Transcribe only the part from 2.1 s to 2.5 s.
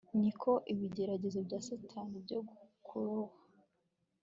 byo